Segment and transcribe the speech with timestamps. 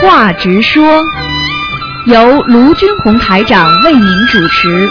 [0.00, 1.02] 话直说，
[2.06, 4.88] 由卢军红台长为您主持。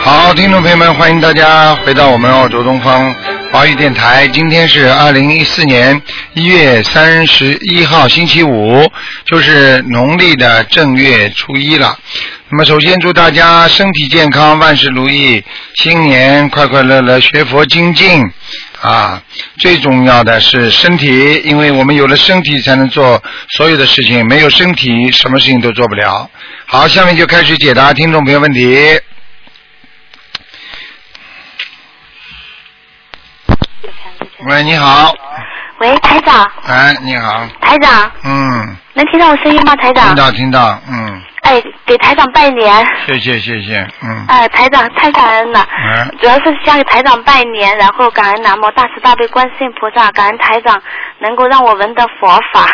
[0.00, 3.14] 好，听众朋友们，欢迎大家回到我们澳洲东方
[3.52, 4.26] 华语电台。
[4.28, 6.00] 今天是二零一四年
[6.34, 8.90] 一月三十一号，星期五，
[9.26, 11.96] 就是农历的正月初一了。
[12.48, 15.42] 那么，首先祝大家身体健康，万事如意，
[15.74, 18.22] 新年快快乐乐，学佛精进
[18.82, 19.22] 啊！
[19.58, 23.22] 最重要的是身体，因为我们有了身体才能做
[23.56, 26.28] 所有的事情，没有身体，什么事情都做不了。
[26.66, 29.00] 好，下面就开始解答听众朋友问题。
[34.48, 35.14] 喂，你好。
[35.78, 36.50] 喂，台长。
[36.64, 37.48] 哎，你好。
[37.60, 38.10] 台长。
[38.24, 38.76] 嗯。
[38.94, 40.08] 能听到我声音吗，台长？
[40.08, 41.22] 听到，听到，嗯。
[41.42, 42.72] 哎，给台长拜年。
[43.06, 44.24] 谢谢，谢谢，嗯。
[44.28, 45.66] 哎，台长太感恩了。
[45.70, 46.16] 嗯。
[46.20, 50.80] 主要是向台长拜年，然后感恩南无大慈大悲观世音菩萨，感恩台长
[51.18, 52.66] 能够让我闻得佛法，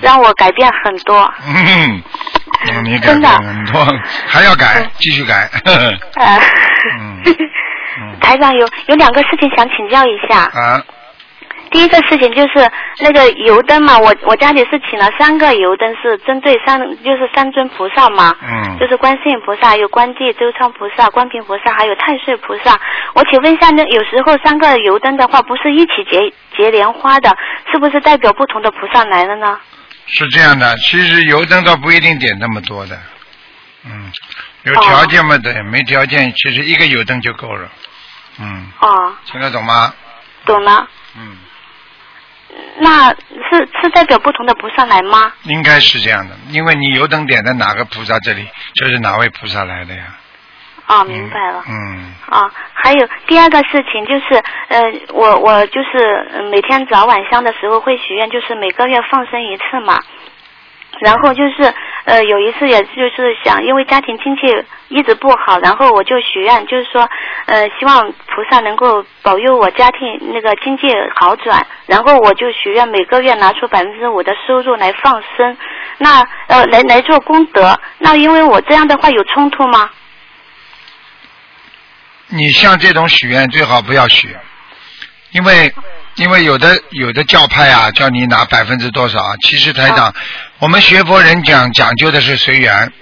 [0.00, 1.32] 让我改变很多。
[1.46, 2.02] 嗯。
[2.84, 3.86] 你改变很多，
[4.26, 5.48] 还要改，继续改。
[5.64, 6.38] 呃。
[6.98, 7.22] 嗯。
[8.20, 10.40] 台长有有两个事情想请教一下。
[10.52, 10.82] 啊。
[11.70, 18.34] 第一个事情就是那个油灯嘛，我我家里是请了三个油灯，是针对三就是三尊菩萨嘛。
[18.42, 18.78] 嗯。
[18.78, 22.80] 就是观世音菩萨、有观地周昌菩萨、观平菩萨，还有太岁菩萨。
[23.14, 27.36] 我请问一下，那有时候三个油灯的话，不是一起结结莲花的，
[27.70, 29.58] 是不是代表不同的菩萨来了呢？
[30.06, 32.98] 是这样的，其实油灯倒不一定点那么多的，
[33.84, 34.10] 嗯，
[34.64, 37.68] 有条件嘛的，没条件其实一个油灯就够了，
[38.40, 38.66] 嗯。
[38.80, 39.14] 哦。
[39.26, 39.94] 听得懂吗？
[40.44, 40.88] 懂了。
[41.16, 41.36] 嗯。
[42.78, 45.32] 那是是代表不同的菩萨来吗？
[45.44, 50.02] 应该是这样的，因为你油灯点在哪个菩萨这里，就是哪位菩萨来的呀。
[50.86, 51.62] 哦，明白了。
[51.68, 52.14] 嗯。
[52.28, 54.80] 啊，还有第二个事情就是，呃，
[55.12, 55.98] 我我就是
[56.32, 60.00] 呃每天早晚香的时候会许愿，就是每个月放生一次嘛。
[61.00, 61.74] 然后就是
[62.04, 64.42] 呃有一次也就是想，因为家庭经济
[64.88, 67.08] 一直不好，然后我就许愿，就是说
[67.46, 69.98] 呃希望菩萨能够保佑我家庭
[70.32, 75.56] 那个经济好转，然后我就许愿每个月拿出百分之五的收入来放生，
[75.98, 77.78] 那呃来来做功德。
[77.98, 79.90] 那因为我这样的话有冲突吗？
[82.28, 84.36] 你像这种许愿最好不要许，
[85.32, 85.72] 因为
[86.14, 90.14] 因为有的有的教派啊，叫你拿百分之多少啊，其实台长，
[90.60, 92.92] 我们学佛人讲讲究的是随缘，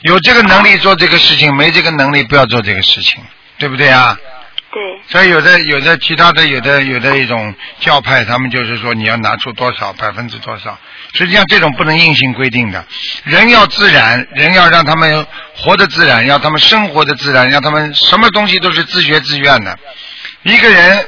[0.00, 3.22] 有这个能力做这个事情，没这个能力不要做这个事情，
[3.58, 4.16] 对不对啊？
[4.72, 4.80] 对。
[5.08, 10.78] 所以有的有的其他的有的有的一种教派，他们就是说你要拿出多少百分之多少，
[11.12, 12.82] 实际上这种不能硬性规定的，
[13.24, 15.26] 人要自然，人要让他们
[15.56, 19.78] 活得自然，让他们生活的自然，让他们什么东西都是自学自愿的。
[20.44, 21.06] 一个人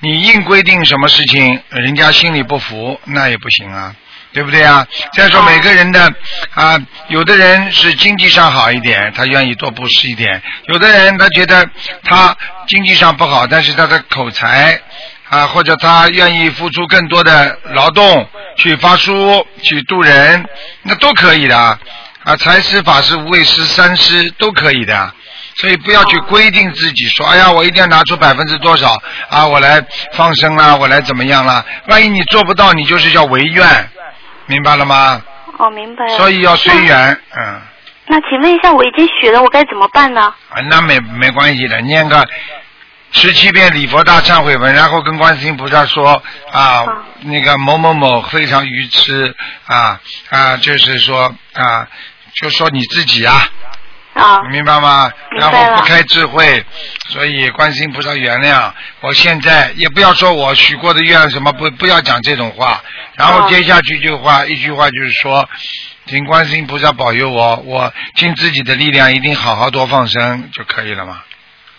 [0.00, 3.94] 你硬规定什么事情，人家心里不服，那也不行啊。
[4.34, 4.84] 对不对啊？
[5.14, 6.12] 再说每个人的
[6.52, 6.76] 啊，
[7.08, 11.66] 有的人是经济上好一点，他愿意多布施一点；有的人他觉得
[12.02, 12.36] 他
[12.66, 14.78] 经济上不好，但是他的口才
[15.28, 20.44] 啊，或者他愿意付出更多的劳动去发书、去度人，
[20.82, 21.78] 那都可以的啊。
[22.38, 25.12] 财施、法施、无畏施、三施都可以的。
[25.56, 29.80] 所以不要去规定自己说，哎呀，我一定要拿出百分之多少啊，我来
[30.14, 31.64] 放生啦，我来怎么样啦？
[31.86, 33.90] 万一你做不到，你就是叫违愿。
[34.46, 35.22] 明白了吗？
[35.58, 36.16] 哦，明白了。
[36.16, 37.60] 所以要随缘，嗯。
[38.06, 40.20] 那请问一下，我已经许了，我该怎么办呢？
[40.22, 42.26] 啊，那没没关系的，念个
[43.12, 46.22] 十七遍礼佛大忏悔文，然后跟观世音菩萨说
[46.52, 46.84] 啊，
[47.22, 49.34] 那个某某某非常愚痴
[49.66, 51.88] 啊啊，就是说啊，
[52.34, 53.48] 就说你自己啊。
[54.14, 54.40] 啊。
[54.50, 55.10] 明白吗？
[55.38, 56.64] 然后不开智慧，
[57.08, 58.72] 所以观世音菩萨原谅。
[59.00, 62.82] 我现在也不要说我许过的愿什么，不不要讲这种话。
[63.16, 65.48] 然后接下去就话一句话就是说，
[66.06, 71.22] 请观世音菩萨保佑我，我尽自己的力量，一定好好多放生就可以了嘛。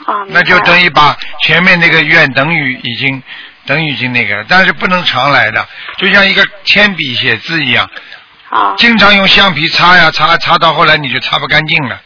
[0.05, 0.23] 啊。
[0.29, 3.21] 那就等于把前面那个愿等于已经
[3.65, 5.67] 等于已经那个了，但是不能常来的，
[5.97, 7.89] 就像一个铅笔写字一样。
[8.49, 8.73] 啊。
[8.77, 11.99] 经常用橡皮擦呀擦，擦到后来你就擦不干净了，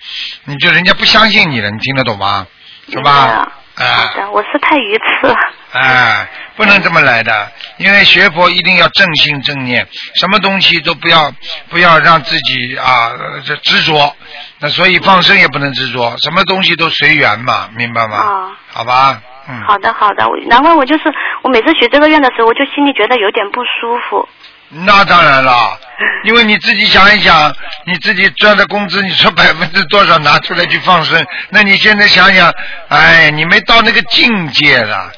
[0.46, 2.46] 你就人家不相信你了，你听得懂吗？
[2.90, 3.52] 是吧？
[3.76, 5.36] 好的，我是太愚痴了。
[5.72, 6.28] 哎，
[6.58, 11.32] 不能这么来的，因为学佛一定要正心正念，什么东西都不要
[11.70, 13.12] 不要让自己啊
[13.46, 14.14] 这执着，
[14.60, 18.18] 那所以放生也不能执着，什么东西都随缘嘛，明白吗？
[18.18, 18.52] 啊。
[18.68, 19.62] 好吧，嗯。
[19.66, 21.04] 好的好的，难怪我就是
[21.44, 24.28] 我每次许这个愿的时候，我就心里觉得有点不舒服。
[24.70, 25.78] 那当然了，
[26.24, 27.52] 因为你自己想一想，
[27.86, 31.26] 你自己赚的工资，你说 百分之多少拿出来去放生？
[31.50, 32.54] 那你现在想想，
[32.90, 35.12] 哎，你没到那个境界了，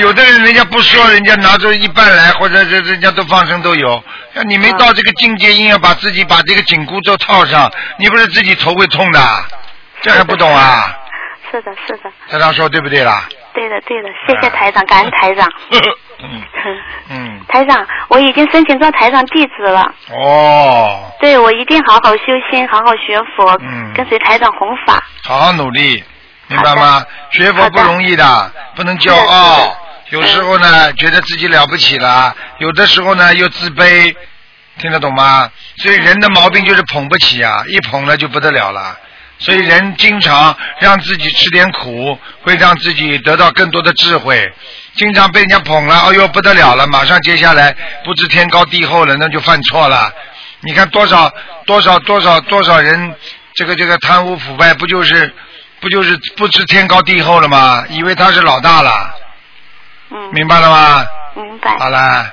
[0.00, 4.02] 有的人人家不说，人家拿出一半来，或者这人家都放生都有。
[4.32, 9.20] 那你没到这个境界，硬要把自己把这个紧箍咒套上，你不是自己头会痛的？
[10.00, 10.96] 这还不懂啊？
[11.50, 13.24] 是的，是的，台长说对不对啦？
[13.52, 15.46] 对的，对的，谢谢台长，感恩台长。
[16.20, 16.42] 嗯
[17.10, 19.94] 嗯，台长，我已经申请做台长弟子了。
[20.10, 25.02] 哦，对，我一定好好修心，好好学佛，嗯跟随台长弘法。
[25.22, 26.02] 好好努力，
[26.48, 27.04] 明白吗？
[27.30, 29.76] 学佛不容易的，不能骄傲。
[30.10, 34.14] 有时候呢，觉得自己了不起了；有的时候呢，又自卑，
[34.78, 35.50] 听得懂吗？
[35.76, 38.96] 所以人的毛病就是捧不起啊，一捧了就不得了了。
[39.40, 44.52] 所以人经常让自己吃点苦，会让自己得到更多的智慧。
[44.98, 47.74] 经常被人家捧了，哎呦不得了了，马上接下来
[48.04, 50.12] 不知天高地厚了，那就犯错了。
[50.60, 51.32] 你看多少
[51.64, 53.14] 多少多少多少人，
[53.54, 55.32] 这个这个贪污腐败，不就是
[55.80, 57.84] 不就是不知天高地厚了吗？
[57.88, 59.14] 以为他是老大了，
[60.10, 61.06] 嗯，明白了吗？
[61.34, 61.78] 明白。
[61.78, 62.26] 好了，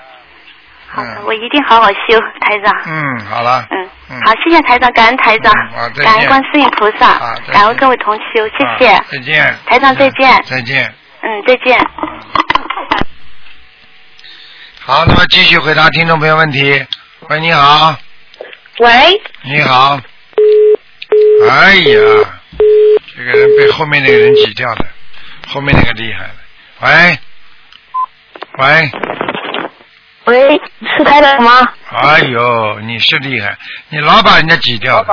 [0.88, 2.74] 好的，嗯我一定好好修，台长。
[2.88, 5.54] 嗯，好了，嗯嗯，好，谢谢台长，感恩台长
[6.04, 7.20] 感恩观世音菩萨
[7.52, 9.06] 感恩各位同修，谢谢啊。
[9.12, 10.92] 再见，台长再见再见。
[11.22, 11.80] 嗯，再见。
[14.88, 16.86] 好，那么继续回答听众朋友问题。
[17.30, 17.98] 喂，你好，
[18.78, 20.00] 喂，你好。
[21.50, 22.00] 哎呀，
[23.18, 24.86] 这个人被后面那个人挤掉了，
[25.48, 26.34] 后面那个厉害了。
[26.82, 27.20] 喂，
[28.60, 28.92] 喂，
[30.26, 30.62] 喂，
[30.96, 31.68] 是台长吗？
[31.90, 33.58] 哎呦，你是厉害，
[33.90, 35.08] 你老把人家挤掉了。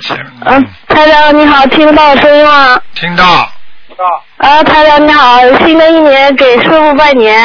[0.00, 0.16] 行
[0.46, 2.80] 嗯，台长你好，听得到我声音吗？
[2.96, 3.52] 听到，
[4.38, 7.38] 啊，台长你好，新的一年给师傅拜年，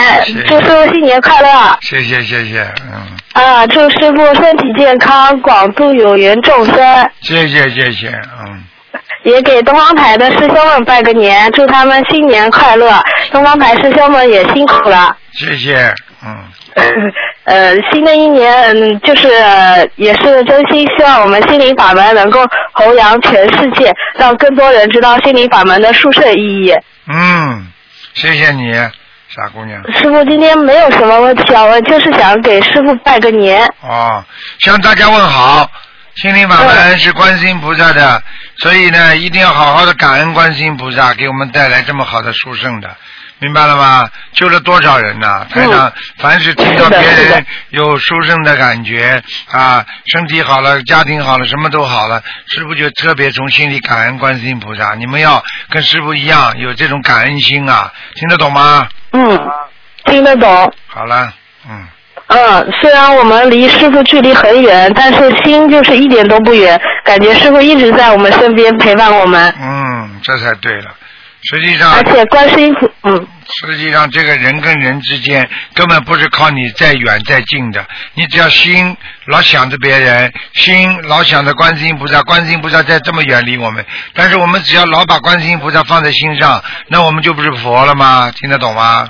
[0.48, 1.78] 祝师傅新年快乐！
[1.82, 8.64] 谢谢谢谢，嗯，啊，祝师傅身体健康，广度有缘众生，谢谢谢谢，嗯，
[9.24, 13.02] 也给东方台的师兄们拜个年，祝他们新年快乐。
[13.32, 15.16] 东方台师兄们也辛苦了。
[15.34, 15.94] 谢谢，
[16.26, 16.36] 嗯，
[17.46, 26.74] 呃，新的一年，嗯，就是、呃也是真心希望我们心灵法门能够弘扬全世界，让更多人知道心灵法门的殊胜意义。
[27.08, 27.68] 嗯，
[28.14, 28.74] 谢谢你，
[29.30, 29.82] 傻姑娘。
[29.94, 33.66] 师傅今天没有什么问题啊，我，就是想给师傅拜个年。
[33.82, 34.24] 哦，
[34.60, 35.70] 向大家问好。
[36.16, 38.22] 心灵法门是观世音菩萨的，
[38.58, 42.90] 所以呢，一定要好好的感恩观世音菩萨给我们带来这么好的殊胜的，
[43.40, 44.10] 明白了吗？
[44.34, 54.96] 救了多少人呐、台长，凡是听到别人有殊胜的感觉啊，身体好了，家庭好了，什么都好了，师傅就特别从心里感恩观世音菩萨。
[54.96, 58.88] 你们要跟师傅一样有这种感恩心啊，听得懂吗？
[59.14, 59.40] 嗯，
[60.06, 60.74] 听得懂。
[60.88, 61.34] 好了，
[61.70, 61.88] 嗯。
[62.30, 70.92] 嗯，虽然我们离师傅距离很远，但是心就是一点都不远，感觉师傅一直在我们身边陪伴我们，嗯，这才对了。
[71.44, 73.28] 实际上，而且观世音菩，嗯，
[73.62, 77.86] 实际上这个人跟人之间根本不是靠你再远再近的，
[78.16, 78.98] 你只要心
[79.28, 88.32] 老想着别人，心老想着观世音菩萨，观世音菩萨在这么远离我们，但是我们只要老把观世音菩萨放在心上，那我们就不是佛了吗？
[88.32, 89.08] 听得懂吗？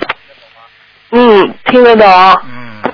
[1.10, 2.06] 嗯，听得懂。
[2.44, 2.92] 嗯，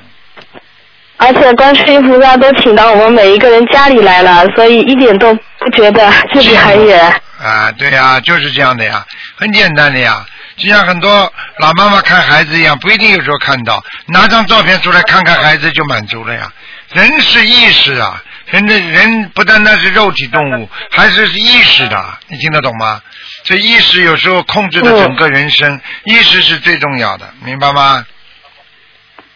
[1.16, 7.20] 而且观世音菩萨都请到我们每一个人家里来了，所以一点都不觉得距离很远。
[7.44, 9.04] 啊，对呀、就是这样的呀，
[9.36, 10.24] 很简单的呀。
[10.56, 16.50] 就像很多老妈妈看孩子一样，不一定有时候看到，拿张照片出来看看孩子就满足了呀。
[16.92, 23.02] 人是意识啊，人的人不单单是肉体动物，还是意识的，你听得懂吗？
[23.42, 28.06] 这意识有时候控制了整个人生，意识是最重要的，明白吗？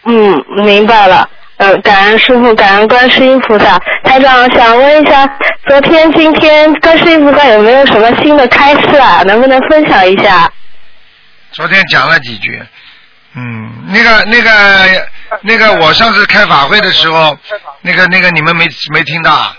[0.05, 1.29] 嗯，明白了。
[1.59, 3.77] 嗯，感恩师傅，感恩观世音菩萨。
[4.05, 5.27] 台长想问一下，
[5.67, 9.21] 昨天、今天观世音菩萨有没有什么新的开示啊？
[9.25, 10.49] 能不能分享一下？
[11.51, 12.63] 昨天讲了几句，
[13.35, 14.51] 嗯，那个那个
[15.41, 17.37] 那个，我上次开法会的时候，
[17.81, 19.57] 那个那个你们没没听到啊？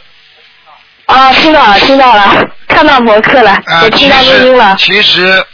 [1.04, 2.34] 啊，听到了，听到了，
[2.66, 4.74] 看到博客了，啊，也听到录音了。
[4.78, 5.44] 实其实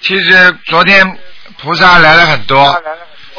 [0.00, 1.18] 其实昨天
[1.58, 2.82] 菩萨来了很多，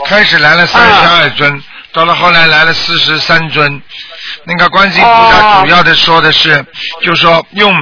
[0.05, 1.63] 开始来了三十二尊，
[1.93, 3.81] 到了后来来了四十三尊。
[4.43, 6.65] 那个观世音菩萨哦主要的说的是，
[7.01, 7.73] 就说用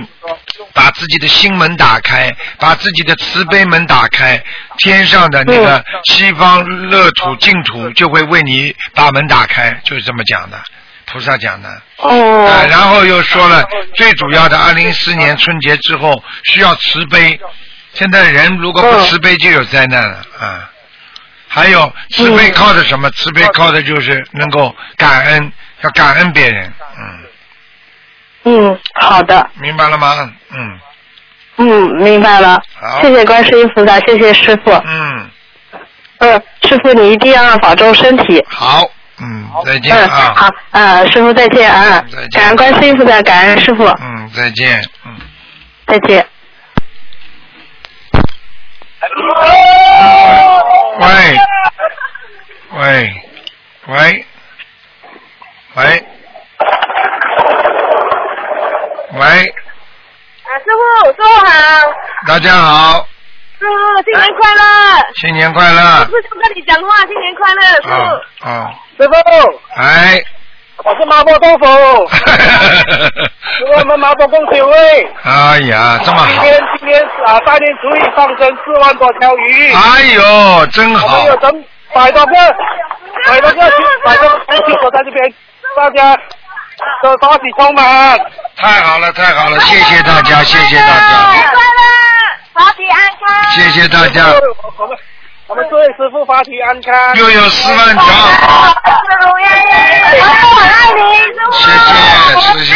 [0.74, 4.42] 把自己的心门打开，把自己的慈悲门打开，
[4.78, 10.60] 天上的那个西方乐土净土就会为你把门打开，就是这么讲的，
[11.06, 11.70] 菩萨讲的。
[11.70, 13.64] 啊，哦，然后又说了，
[13.96, 17.40] 最主要的，二零一四年春节之后需要慈悲。
[17.94, 20.70] 现在人如果不慈悲，就有灾难了啊。
[21.52, 23.10] 还有慈悲靠的什么？
[23.12, 25.52] 慈悲靠的就是能够感恩，
[25.82, 26.72] 要感恩别人。
[28.46, 30.32] 嗯，嗯，好的，明白了吗？
[30.52, 30.80] 嗯，
[31.58, 31.68] 嗯，
[32.02, 33.02] 明白了好。
[33.02, 34.72] 谢谢观世音菩萨，谢谢师傅。
[34.86, 35.30] 嗯，
[36.20, 38.46] 嗯，师傅你一定要保重身体。
[38.48, 38.86] 好，
[39.20, 40.34] 嗯，再见嗯，啊。
[40.36, 42.30] 好，啊，师傅再见啊再见！
[42.32, 45.18] 感恩观世音菩萨，感恩师傅，嗯，再见，嗯。
[45.88, 46.24] 再见。
[51.00, 51.06] 喂，
[52.72, 53.14] 喂，
[53.88, 54.26] 喂，
[55.76, 55.84] 喂，
[59.14, 59.26] 喂，
[60.44, 61.52] 啊，师傅，师傅好，
[62.28, 63.08] 大家好，
[63.60, 63.72] 师傅
[64.04, 64.62] 新年快乐！
[65.16, 65.82] 新年快乐。
[66.00, 66.06] 师！
[66.08, 67.94] 傅想跟你讲话，新年快乐，师傅。
[68.46, 69.14] 啊啊，师傅，
[69.76, 70.22] 哎，
[70.84, 71.66] 我是麻婆豆腐，
[73.90, 74.74] 们麻婆共修会。
[75.24, 82.34] 哎呀，这么好，今天今天啊，大年初一放生四万多条鱼，哎呦，真我好们，有整百多个
[83.28, 83.72] 百多个
[84.06, 85.34] 百多个同学在这边，
[85.76, 86.16] 大家
[87.02, 88.20] 都大喜充满。
[88.56, 93.50] 太好了，太好了，谢谢大家，谢谢大新家，年快乐，身体安康。
[93.52, 94.24] 谢谢大家，
[95.50, 97.16] 我们祝师傅法体安康。
[97.16, 98.14] 又有四万条，师
[99.20, 101.52] 傅爷爷，我爱你，师傅。
[102.54, 102.74] 谢谢谢谢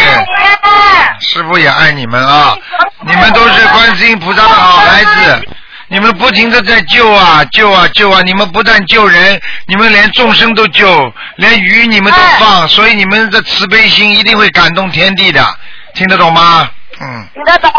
[1.19, 2.57] 师傅也爱你们啊！
[3.01, 5.47] 你们都是观世音菩萨的好孩子，
[5.87, 8.21] 你们不停的在救啊救啊救啊！
[8.25, 15.45] 你们不但救人，你们连众生都救，连鱼你们都放，所以你们的慈悲心一定会感动天地的，
[15.93, 16.67] 听得懂吗？
[16.99, 17.71] 嗯听得懂？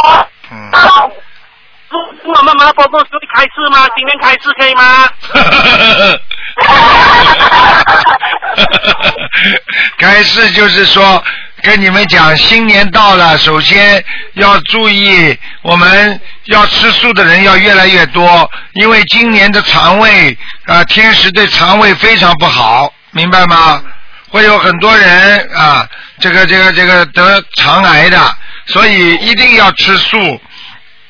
[0.53, 0.71] 嗯。
[2.25, 3.87] 我们麻婆公司开市吗？
[3.97, 5.09] 今天开市可以吗？
[9.99, 11.23] 开始就是说，
[11.63, 20.37] 跟你们讲，新年到了，首先要注意，我们要吃素的人要越来越多，因为今年的肠胃
[20.67, 23.83] 啊、天时对肠胃非常不好，明白吗？
[24.31, 25.87] 会有很多人啊，
[26.19, 28.19] 这个这个这个得肠癌的，
[28.67, 30.41] 所以一定要吃素。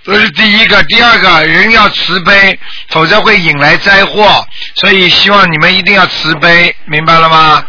[0.05, 2.59] 这是第一个，第二个人要慈悲，
[2.91, 4.47] 否则会引来灾祸。
[4.75, 7.65] 所以希望你们一定要慈悲，明白了吗？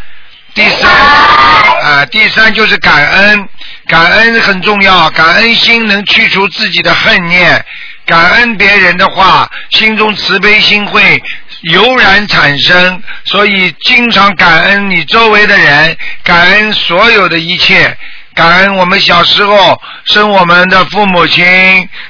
[0.54, 3.48] 第三，啊、第三就是感恩，
[3.88, 7.64] 感恩很重要，感恩心能去除自己的恨念，
[8.06, 11.22] 感恩别人的话，心中慈悲心会
[11.62, 17.98] 油然产生，所以经常感恩你周围的人，感恩所有的一切。
[18.36, 21.44] 感恩我们小时候生我们的父母亲，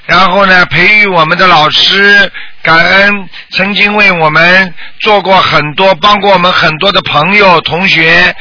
[0.07, 2.31] 然后呢培育我们的老师，
[2.63, 8.35] 感恩曾经为我们做过很多，帮过我们很多的朋友同学。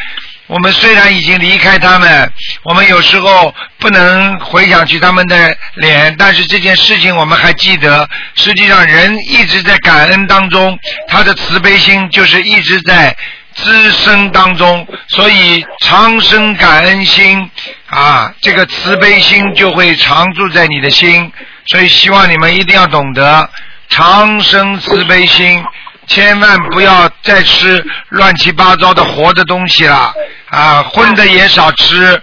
[0.46, 2.30] 我们虽然已经离开他们，
[2.64, 8.06] 我们有时候不能回想起他们的脸，但是这件事情我们还记得。
[8.34, 13.16] 实际上，人一直在感恩当中，他的慈悲心就是一直在
[13.54, 17.50] 滋生当中，所以常生感恩心
[17.88, 21.32] 啊，这个慈悲心就会常住在你的心。
[21.66, 23.48] 所以希望你们一定要懂得
[23.88, 25.64] 常生慈悲心，
[26.06, 30.12] 千万不要再吃乱七八糟的活的东西了
[30.50, 32.20] 啊，荤的也少吃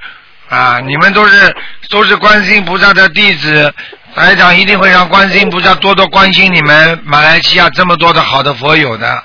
[0.49, 0.79] 啊。
[0.85, 1.55] 你们都是
[1.89, 3.73] 都是观世音菩萨的弟子。
[4.13, 9.23] 台长一定会让观世音菩萨多多关心你们马来西亚这么多的好的佛友的。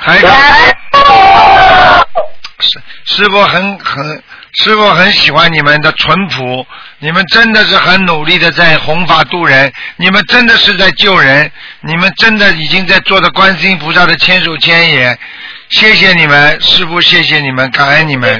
[0.00, 0.30] 台长，
[2.60, 6.66] 师师傅很很，师傅很喜欢你们的淳朴，
[6.98, 11.50] 你们真的是很努力的在弘法度人，你们真的是在救人，
[11.80, 15.18] 你们真的已经在做的观世音菩萨的千手千眼，
[15.70, 18.38] 谢谢你们，师傅，谢谢你们，感恩你们，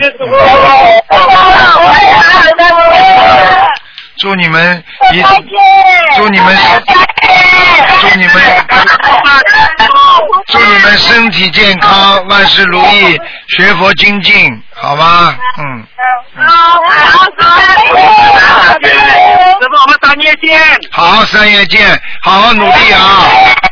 [4.18, 5.22] 祝你们一，
[6.16, 6.56] 祝你们，
[8.00, 8.34] 祝你们，
[10.46, 15.36] 祝你们身体健康，万事如意，学佛精进，好吗？
[15.58, 15.86] 嗯。
[19.60, 20.60] 师傅，我们三月见。
[20.90, 22.98] 好，三月见，好好努力啊，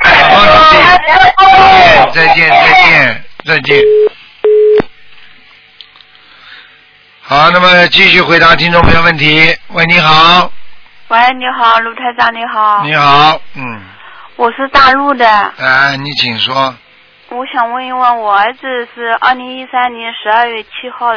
[0.04, 0.76] 好好努力，
[2.14, 3.78] 再见，再见，再见。
[7.22, 9.56] 好，那么继续回答听众朋友问题。
[9.68, 10.50] 喂，你好，
[11.08, 12.82] 喂，你好，卢台长，你好。
[12.84, 13.80] 你好，嗯，
[14.38, 15.26] 我是大陆的，
[15.58, 16.72] 哎，你请说。
[17.30, 18.60] 我想问一问，我儿子
[18.94, 21.12] 是二零一三年十二月七号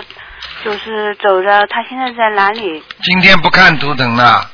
[0.64, 2.84] 就是走的，他现在在哪里？
[3.04, 4.50] 今天不看图腾了，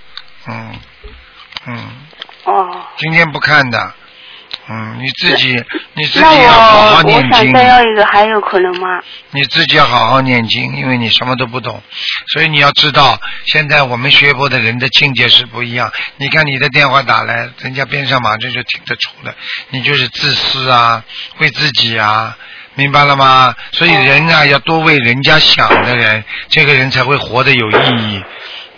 [0.50, 0.76] 嗯，
[1.66, 1.78] 嗯，
[2.44, 3.94] 哦，今天不看的，
[4.70, 5.56] 嗯，你自己
[5.94, 7.32] 你自己要好好我我念经。
[7.32, 9.02] 想再要一个，还有可能吗？
[9.32, 11.82] 你自己要好好念经，因为你什么都不懂，
[12.34, 15.92] 所以你要知道，现在我们学佛的人的境界是不一样。
[16.18, 19.34] 你看你的电话打来，人家边上马上就听得出来，
[19.70, 21.02] 你就是自私啊，
[21.38, 22.38] 为自己啊，
[22.76, 23.56] 明白了吗？
[23.72, 28.24] 所以人啊，要多为人家想的人，这个人才会活得有意义。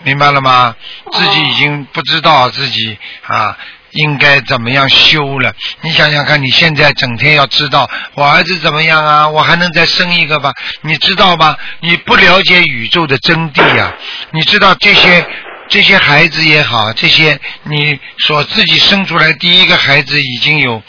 [0.03, 0.75] 明白了吗？
[1.11, 3.57] 自己已经不知道自己啊
[3.91, 5.53] 应该怎么样修了。
[5.81, 10.53] 你想想看，你现在整天要知道我儿子怎么样啊，我还能再生一个吧？
[10.81, 11.55] 你知道吗？
[11.81, 13.93] 你不了解宇宙的真谛呀、
[14.31, 15.25] 你知道这些
[15.67, 20.81] 这些孩子也好，这些你所自己生出来第一个孩子已经有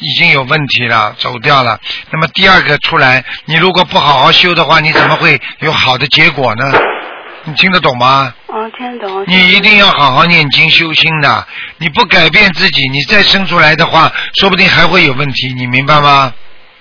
[0.00, 1.78] 已经有问题了，走掉了。
[2.10, 6.64] 那么第二个出来，你如果不好好修的话，你怎么会有好的结果呢？
[7.46, 8.34] 你听得懂吗？
[8.48, 9.24] 哦，听得懂。
[9.26, 11.46] 你一定要好好念经修心的，
[11.78, 16.34] 你不改变自己，你再生出来的话，说不定还会有问题，你明白吗？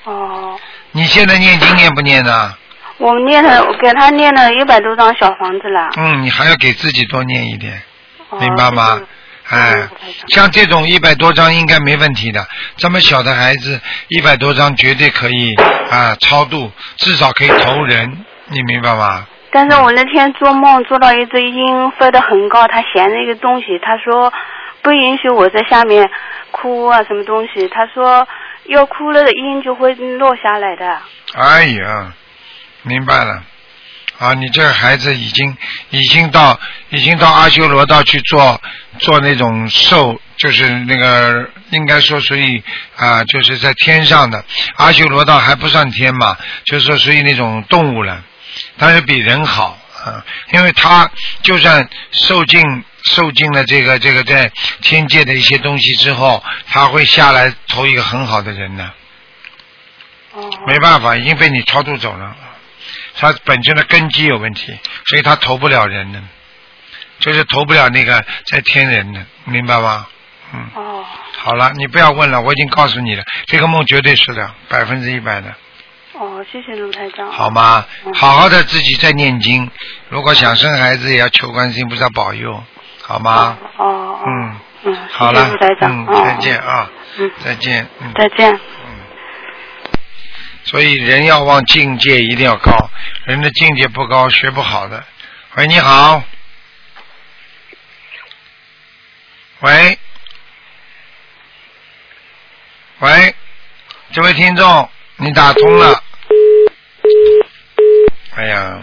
[0.06, 0.60] 哦，
[0.92, 2.54] 你现在念经念不念呢？
[2.98, 5.90] 我念了，我给他念了一百多张小房子了。
[5.98, 7.82] 嗯，你还要给自己多念一点，
[8.30, 9.00] 哦明白吗？
[9.48, 9.88] 哎，
[10.30, 15.54] 像这种一百多张应该没问题的，这么小的孩子一百多张绝对可以
[15.92, 19.28] 啊超度，至少可以投人，你明白吗？
[19.56, 24.34] 但是我那天做梦做到一只鹰飞得很高，它衔着一个东西，他说
[24.82, 26.12] 不允许我在下面
[26.52, 28.28] 哭啊什么东西，他说
[28.66, 31.00] 要哭了的鹰就会落下来的。
[31.36, 32.14] 哎呀，
[32.84, 33.44] 明白了。
[34.20, 35.56] 啊，你这孩子已经
[35.90, 36.60] 已经到
[36.90, 38.60] 已经到阿修罗道去做
[39.00, 42.62] 做那种兽，就是那个应该说属于
[42.98, 44.44] 啊，就是在天上的
[44.76, 46.36] 阿修罗道还不算天嘛，
[46.66, 48.22] 就是说属于那种动物了，
[48.78, 51.10] 但是比人好啊，因为他
[51.42, 54.52] 就算受尽受尽了这个这个在
[54.82, 58.92] 天界的一些东西之后，他会下来投一个很好的人的。
[60.68, 62.36] 没办法，已经被你超度走了。
[63.18, 66.22] 他本身的根基有问题，所以他投不了人呢，
[67.20, 70.08] 就是投不了那个在天人的，明白吗？
[70.54, 70.70] 嗯。
[70.76, 71.06] 哦。
[71.38, 75.56] 好了，你不要问了，我已经告诉你了，这个梦绝对是的，百分之一百的，
[76.20, 77.32] 哦，谢谢卢台长。
[77.32, 77.86] 好吗？
[78.14, 79.70] 好好的自己在念经，
[80.10, 82.64] 如果想生孩子，也要求观世音菩萨保佑，
[83.02, 83.58] 好吗？
[83.78, 84.20] 哦哦。
[84.26, 84.56] 嗯。
[84.88, 85.92] 嗯，好了谢谢卢台，长。
[85.92, 88.14] 嗯，哦再见啊，嗯，再见，嗯。
[88.16, 88.60] 再见。
[90.64, 92.72] 所以人要往境界一定要高，
[93.26, 95.04] 人的境界不高，学不好的。
[95.56, 96.24] 喂，你好。
[99.62, 99.98] 喂，
[103.00, 103.36] 喂，
[104.12, 106.04] 这位听众，你打通了。
[108.46, 108.78] 哎呀，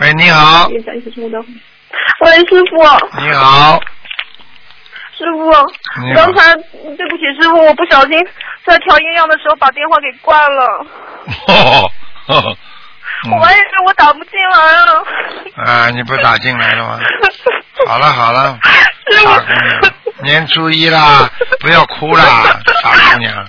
[0.00, 2.82] 喂，你好，喂，师傅，
[3.20, 3.80] 你好，
[5.16, 5.48] 师傅
[6.16, 8.18] 刚才对不起，师傅，我不小心
[8.64, 10.84] 在调音量的时候把电话给关了，
[13.30, 15.04] 我还以为我打不进来了。
[15.64, 16.98] 啊，你不打进来了吗？
[17.86, 18.58] 好了好了，
[19.22, 19.80] 傻姑娘，
[20.24, 23.48] 年初一啦，不要哭啦，傻姑娘，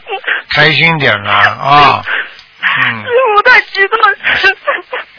[0.53, 2.07] 开心点啦啊、嗯
[3.01, 4.07] 师傅太激动了，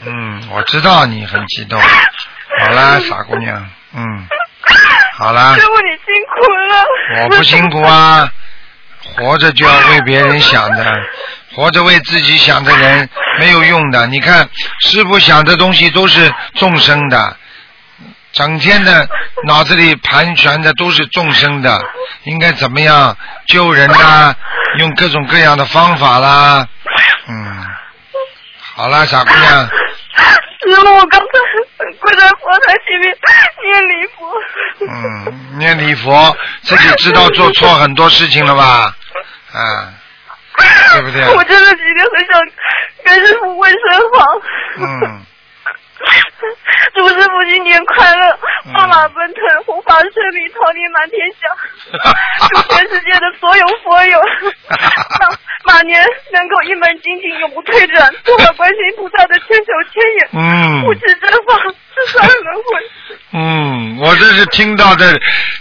[0.06, 1.80] 嗯，我知道你很激动。
[2.60, 4.26] 好啦，傻姑娘，嗯，
[5.18, 5.54] 好啦。
[5.54, 7.22] 师，傅你辛苦了。
[7.22, 8.28] 我不辛苦啊，
[9.16, 10.92] 活着就要为别人想的，
[11.54, 13.08] 活着为自己想的人
[13.38, 14.06] 没有用的。
[14.08, 14.48] 你看，
[14.80, 17.36] 师傅想的东西都是众生的，
[18.32, 19.08] 整天的
[19.44, 21.80] 脑子里盘旋的都是众生的，
[22.24, 24.34] 应该怎么样救人呐、
[24.78, 26.66] 用各种各样的方法啦，
[27.28, 27.66] 嗯，
[28.74, 29.68] 好啦，傻姑娘，
[30.18, 31.26] 师傅，我刚才
[32.00, 33.16] 跪在佛台前面
[33.62, 34.16] 念礼佛。
[34.88, 38.94] 嗯，念礼佛，自己知道做错很多事情了吧？
[39.52, 39.92] 啊，
[40.94, 41.22] 对不对？
[41.34, 42.40] 我真的今天很想
[43.04, 43.78] 跟师傅问声
[44.14, 44.40] 好。
[44.78, 45.22] 嗯，
[46.94, 48.38] 祝师傅新年快乐，
[48.74, 51.48] 万马奔腾，护法顺利，桃李满天下。
[52.48, 54.20] 祝全世界的所有佛友，
[55.66, 61.54] 马马年能够一门精进，永不退转，做到观世音菩萨的千手千眼，嗯护持正法，
[61.94, 62.62] 自转轮回。
[63.32, 65.14] 嗯，我这是听到的，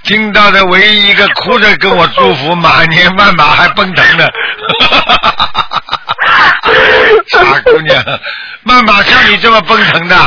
[0.03, 4.31] 听到的唯一一个哭着跟我祝福马年万马还奔腾的，
[7.27, 8.03] 傻姑娘，
[8.67, 10.15] 万马像你这么奔腾的，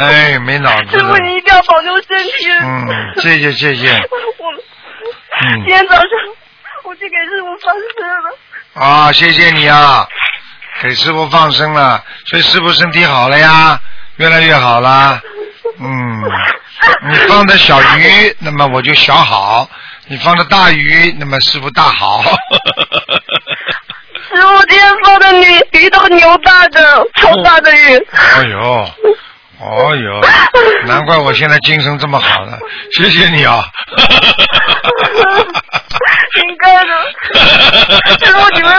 [0.00, 1.16] 哎，没脑子师傅。
[1.18, 2.50] 你一定要保重身体。
[2.62, 2.86] 嗯，
[3.22, 3.92] 谢谢谢谢。
[4.38, 4.52] 我
[5.38, 6.04] 嗯今天早上
[6.84, 7.82] 我去给师傅放生
[8.22, 8.30] 了。
[8.74, 10.06] 啊，谢谢你啊，
[10.82, 13.78] 给师傅放生了，所以师傅身体好了呀，
[14.16, 15.20] 越来越好了。
[15.78, 16.22] 嗯，
[17.10, 19.68] 你放的小鱼，那么我就小好；
[20.08, 22.22] 你放的大鱼，那么师傅大好。
[24.28, 27.96] 师傅今天放的鱼鱼都牛大的，超大的鱼。
[28.12, 28.60] 哎呦，
[29.60, 30.20] 哦呦，
[30.86, 32.58] 难怪我现在精神这么好了，
[32.96, 33.64] 谢谢你啊。
[36.36, 36.90] 应该的。
[38.26, 38.72] 师傅你们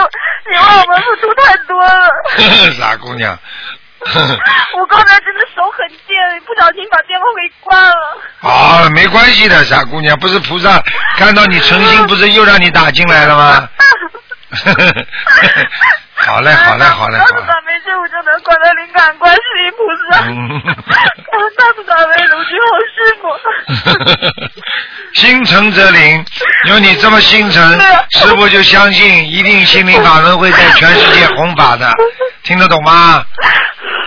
[0.50, 2.72] 你为我们付出太多了。
[2.78, 3.36] 傻姑娘，
[4.78, 7.94] 我刚才真的手很贱，不小心把电话给关了。
[8.40, 10.82] 啊，没关系的，傻姑娘，不是菩萨
[11.16, 13.68] 看到你诚心，不是又让你打进来了吗？
[16.14, 17.18] 好嘞，好嘞，好嘞。
[17.18, 20.60] 大慈大悲救苦救难广大灵感观世音菩萨，嗯
[21.56, 23.28] 大慈大悲卢军宏师傅。
[25.14, 26.24] 心诚则灵，
[26.66, 27.80] 有你这么心诚，
[28.10, 31.92] 师傅就相信一定心灵法门会在全世界弘法的，
[32.42, 33.24] 听得懂吗？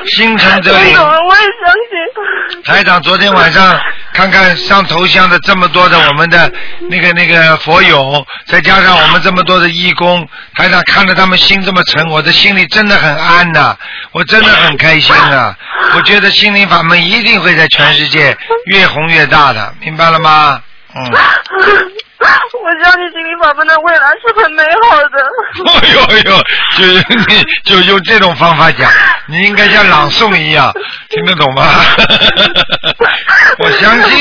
[0.05, 2.63] 心诚则灵我也相信。
[2.65, 3.79] 台长昨天晚上
[4.13, 6.51] 看看上头像的这么多的我们的
[6.89, 13.77] 那个那个佛友，再加上我们这么多的义工，台长看着他们心这么沉，我的心里真的很安呐、
[14.11, 15.55] 我真的很开心啊！
[15.95, 18.35] 我觉得心灵法门一定会在全世界
[18.65, 20.61] 越红越大的，明白了吗？
[20.95, 21.11] 嗯。
[22.63, 25.81] 我相信心灵法门的未来是很美好的。
[25.81, 26.43] 哎呦哎呦，
[26.77, 28.89] 就是你就用这种方法讲，
[29.27, 30.71] 你应该像朗诵一样，
[31.09, 31.63] 听得懂吗？
[33.59, 34.17] 我相信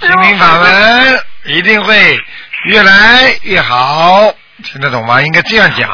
[0.00, 2.18] 心灵法门一定会
[2.66, 4.32] 越来越好，
[4.64, 5.22] 听得懂吗？
[5.22, 5.88] 应该这样讲。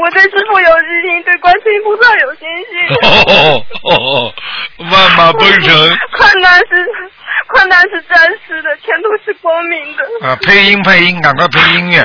[0.00, 2.72] 我对师傅有信心，对观世音菩萨有信心。
[3.02, 4.34] 哦哦哦，
[4.90, 6.86] 万马奔腾困难是
[7.48, 10.28] 困难是暂时的，前途是光明的。
[10.28, 10.36] 啊！
[10.42, 12.00] 配音配音，赶快配音乐。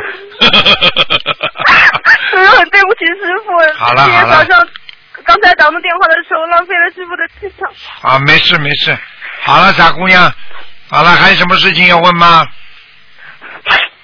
[2.34, 3.52] 嗯， 很对不起师傅。
[3.78, 4.68] 好了好了今天早上
[5.24, 7.70] 刚才打通电话的时候，浪费了师傅的气场。
[8.02, 8.98] 啊，没事没事，
[9.42, 10.32] 好了，傻姑娘，
[10.90, 12.46] 好了，还有什么事情要问吗？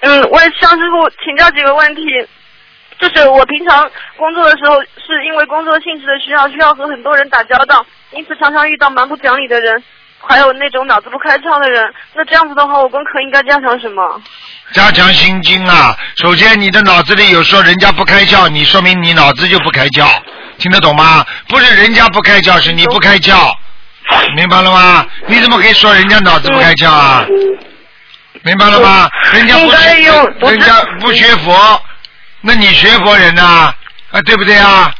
[0.00, 2.02] 嗯，我也向师傅请教几个问题。
[2.98, 9.82] 就是我平常工作的时候，是因为工作性质的需要，需要和很多人打交道，因此常常遇到蛮不讲理的人，
[10.20, 11.92] 还有那种脑子不开窍的人。
[12.14, 14.22] 那这样子的话，我功课应该加强什么？
[14.72, 15.96] 加强心经啊！
[16.16, 20.08] 首先，你的脑子里有说人家不开窍，你说明你脑子就不开窍，
[20.58, 21.26] 听得懂吗？
[21.48, 23.52] 不是人家不开窍，是你不开窍，
[24.36, 25.04] 明白了吗？
[25.26, 27.24] 你怎么可以说人家脑子不开窍啊？
[28.42, 29.08] 明白了吗？
[29.32, 30.00] 人家不学，
[30.50, 31.82] 人家不学佛，
[32.42, 34.20] 那你学佛人呐、啊？
[34.24, 34.94] 对不对啊？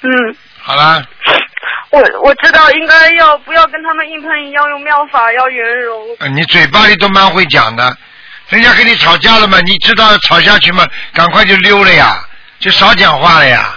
[0.00, 0.10] 嗯，
[0.62, 1.02] 好了，
[1.96, 5.98] 我我知道应该要不要跟他们硬碰硬，要用妙法，要圆融。
[6.18, 7.96] 呃你嘴巴里都蛮会讲的，
[8.50, 12.22] 人家跟你吵架了嘛，你知道吵下去嘛，赶快就溜了呀，
[12.58, 13.74] 就少讲话了呀。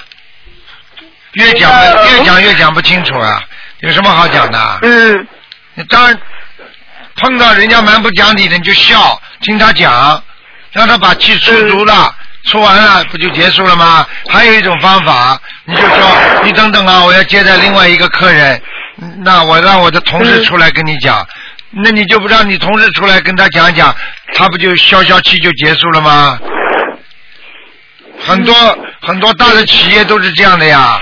[1.33, 3.41] 越讲呃越讲越讲不清楚啊，
[3.79, 4.79] 有什么好讲的？
[4.81, 5.27] 嗯
[5.75, 6.19] 你当然
[7.15, 10.21] 碰到人家蛮不讲理的，你就笑，听他讲，
[10.73, 12.13] 让他把气出足了，
[12.45, 14.05] 出完了不就结束了吗？
[14.27, 18.61] 还有一种方法，你就说你等等啊，我要接待另外一个客人，
[19.23, 21.25] 那我让我的同事出来跟你讲，
[21.71, 23.93] 那你就不让你同事出来跟他讲讲，
[24.33, 26.39] 他不就消消气就结束了吗？
[28.25, 28.53] 很多
[29.01, 30.99] 很多大的企业都是这样的呀，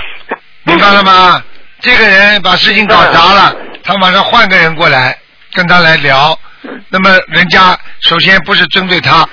[0.64, 1.42] 明白了吗？
[1.80, 5.16] 这个人把事情搞砸了，他马上换个人过来
[5.52, 6.38] 跟他来聊，
[6.88, 9.28] 那么人家首先不是针对他，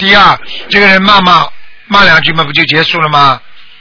[0.00, 0.36] 第二
[0.70, 1.46] 这个人骂骂
[1.86, 3.40] 骂两句嘛，不就结束了吗？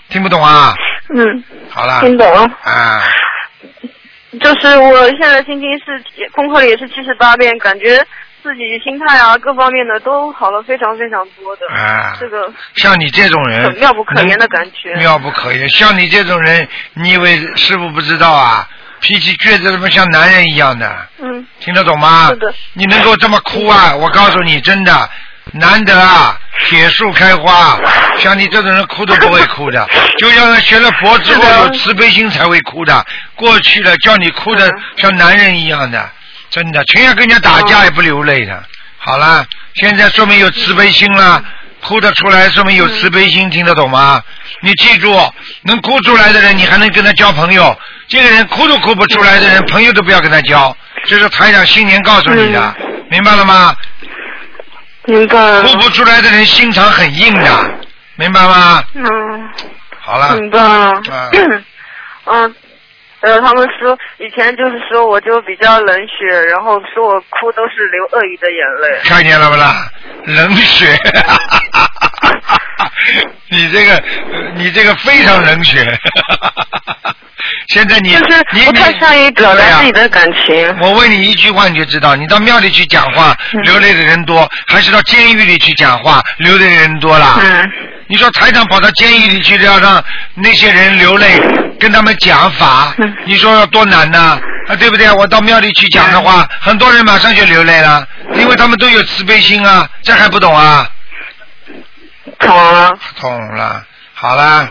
[0.10, 0.76] 听不懂啊？
[1.16, 2.42] 嗯，好了，听懂了。
[2.64, 3.02] 啊，
[4.42, 7.98] 就是我现在心情是功课也是七十八遍，感觉
[8.44, 11.62] 自己心态啊各方面的都好了非常非常多的。
[11.74, 14.94] 啊这个像你这种人很妙不可言的感觉。
[14.96, 15.70] 妙不可言。
[15.70, 18.68] 像你这种人，你以为师傅不知道啊？
[19.02, 22.28] 脾气倔得他妈像男人一样的，嗯，听得懂吗？
[22.28, 22.54] 是的。
[22.74, 23.96] 你能够这么哭啊？
[23.96, 25.10] 我告诉你，真的
[25.54, 27.80] 难得啊，铁树开花。
[28.18, 29.88] 像你这种人哭都不会哭的，
[30.20, 33.06] 就像学了佛之后有慈悲心才会哭的。
[33.36, 36.10] 过去了，叫你哭的嗯像男人一样的，
[36.50, 38.64] 真的，情愿跟人家打架也不流泪的。
[38.98, 41.44] 好了，现在说明有慈悲心了。
[41.82, 44.22] 哭得出来，说明有慈悲心，听得懂吗？
[44.62, 45.18] 你记住，
[45.62, 47.74] 能哭出来的人，你还能跟他交朋友。
[48.10, 50.76] 这个人哭都哭不出来的人，朋友都不要跟他交。
[51.06, 52.76] 这是台长新年告诉你的，
[53.10, 53.74] 明白了吗？
[55.10, 55.78] 明白哭。
[55.80, 57.72] 不出来的人心肠很硬的，
[58.16, 58.84] 明白吗？
[58.94, 59.50] 嗯，
[60.00, 61.02] 好了，明白了。
[62.26, 62.50] 啊
[63.22, 63.34] 嗯。
[63.34, 69.00] 呃，他们说以前就是说我就比较冷血，然后说我哭都是流鳄鱼的眼泪。
[69.04, 69.90] 看见了不啦？
[70.26, 70.98] 冷血，
[73.50, 74.04] 你这个，
[74.56, 75.86] 你这个非常冷血。
[77.68, 80.78] 现在你就是你不太你善于表达自己的感情。
[80.82, 87.40] 我问你一句话你就知道，你到庙里去讲话嗯流泪的人多，还是到监狱里去讲话流泪的人多啦？
[87.42, 87.72] 嗯
[88.10, 91.40] 你说台长跑到监狱里去，要让那些人流泪，
[91.80, 94.36] 跟他们讲法嗯，你说要多难呐？
[94.68, 95.12] 啊，对不对？
[95.12, 100.90] 我到庙里去讲的话，很多人马上就流泪了，因为他们都有慈悲心啊，这还不懂啊？
[102.40, 102.98] 懂了。
[103.22, 104.68] 懂了，好了，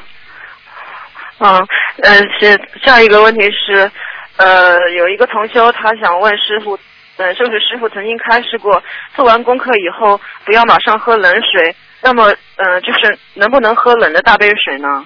[1.39, 1.55] 嗯，
[2.03, 3.89] 呃，是下一个问题是，
[4.37, 6.77] 呃，有一个同修他想问师傅，
[7.19, 8.83] 呃，是不是师傅曾经开示过，
[9.15, 12.25] 做完功课以后不要马上喝冷水，那么，
[12.57, 15.05] 呃，就是能不能喝冷的大杯水呢？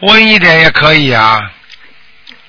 [0.00, 1.40] 温一点也可以啊，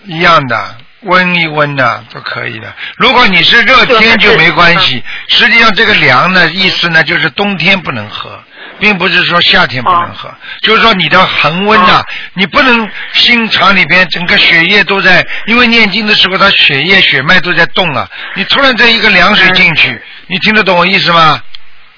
[0.05, 2.73] 一样的，温一温的都可以的。
[2.97, 8.41] 如果你是热天就没关系，实际上这个凉呢，意思呢就是冬天不能喝，
[8.79, 12.03] 并不是说夏天不能喝，就是说你的恒温呐、
[12.33, 21.41] 你不能心肠里边整个血液都在，因为念经的时候，它血液血脉都在动啊，你突然这一个凉水进去，你听得懂我意思吗？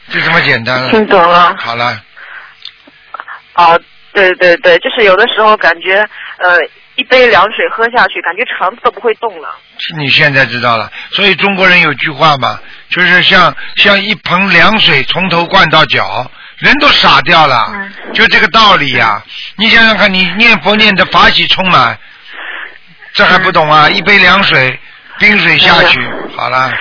[0.09, 0.89] 就这么简单了。
[0.89, 1.55] 听懂了。
[1.59, 2.01] 好了，
[3.53, 3.79] 哦，
[4.13, 6.57] 对对对，就是有的时候感觉，呃，
[6.95, 9.55] 一杯凉水喝下去，感觉肠子都不会动了。
[9.97, 19.23] 你现在知道了，所以中国人有句话嘛，就是像像一盆凉水从头灌到脚，人都傻掉了，就这个道理呀、
[19.55, 21.97] 你想想看，你念佛念的法喜充满，
[23.13, 23.89] 这还不懂啊？
[23.89, 24.77] 一杯凉水，
[25.19, 25.99] 冰水下去，
[26.35, 26.71] 好了，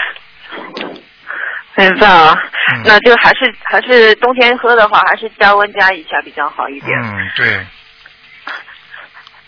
[1.78, 2.36] 明白啊，
[2.74, 6.98] 嗯那就还是还是冬天喝的话，还是加温加一下比较好一点。
[7.00, 7.66] 嗯，对，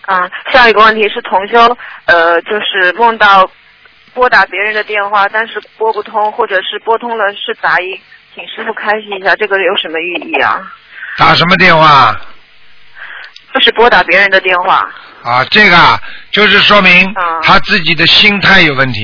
[0.06, 3.50] 啊，下一个问题是同修，呃，就是梦到
[4.14, 8.00] 拨打别人的电话，但是拨不通，或者是拨通了是杂音，
[8.32, 10.60] 请师傅开示一下，这个有什么寓意啊？
[11.16, 12.16] 打什么电话
[13.52, 14.88] 就是拨打别人的电话。
[15.24, 15.44] 啊？
[15.50, 19.00] 这个啊，就是说明啊他自己的心态有问题。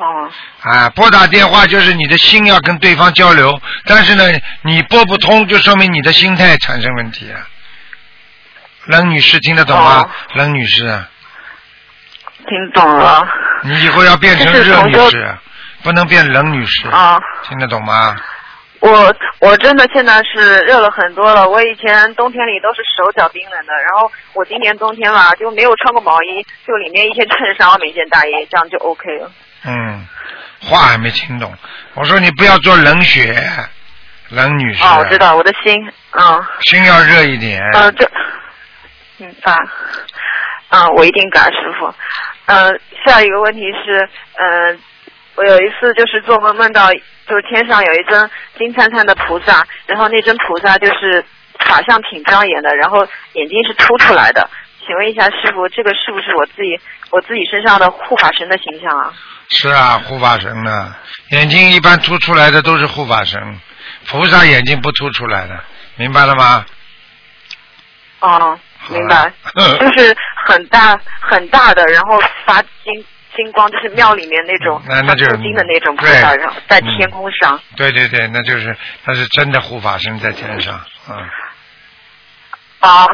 [0.00, 0.30] 哦，
[0.62, 4.24] 啊，拨打电话就是你的心要跟对方交流，但是呢，
[4.62, 7.46] 你拨不通，就说明你的心态产生问题啊。
[8.86, 10.00] 冷女士听得懂吗？
[10.00, 11.04] 哦冷女士，
[12.48, 13.28] 听懂了。
[13.62, 15.36] 你以后要变成热女士，
[15.82, 16.88] 不能变冷女士。
[16.88, 18.16] 啊，听得懂吗？
[18.80, 21.46] 我我真的现在是热了很多了。
[21.46, 29.30] 我以前冬天里都是手脚冰冷的，然后我今年冬天吧就没有穿过毛衣，就里面一件衬衫，外面一件大衣，这样就 OK 了。
[29.64, 30.06] 嗯，
[30.60, 31.54] 话还没听懂。
[31.94, 33.34] 我说你不要做冷血，
[34.30, 34.82] 冷女士。
[34.84, 35.18] 哦，我知。
[35.18, 35.74] 道，我的心，
[36.12, 36.44] 嗯。
[36.60, 37.62] 心要热一点。
[37.72, 38.10] 呃，这，
[39.18, 39.56] 嗯啊，
[40.68, 41.94] 啊，我一定改，师傅。
[42.46, 42.72] 呃，
[43.04, 44.76] 下一个问题是，呃，
[45.34, 46.90] 我有一次就是做梦梦到，
[47.26, 51.24] 就是天上有一尊金灿灿的菩萨，然后那尊菩萨就是
[51.58, 54.48] 法相挺庄严的，然后眼睛是凸出来的。
[54.86, 59.12] 请问一下师傅，这个是不是我自己我自己身上的护法神的形象啊？
[59.50, 60.94] 是啊，护法神呢，
[61.30, 63.60] 眼睛一般凸出来的都是护法神，
[64.06, 65.60] 菩萨眼睛不凸出来的，
[65.96, 66.64] 明白了吗？
[68.20, 68.58] 哦，
[68.88, 77.60] 明白，嗯 就是很大很大的，然后发金金光，就是庙里面那种那那就镀金的那种菩萨，然后在天空上。
[77.76, 81.16] 对对对，那就是那是真的护法神在天上，嗯，
[82.80, 83.06] 啊，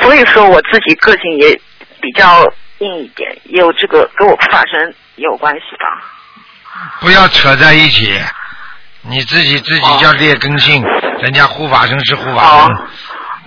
[0.00, 1.54] 所以说我自己个性也
[2.00, 2.42] 比较
[2.78, 6.02] 硬一点，也有这个跟我护法神也有关系吧？
[7.00, 8.18] 不要扯在一起，
[9.02, 10.82] 你自己自己叫劣根性，
[11.20, 12.76] 人家护法神是护法神，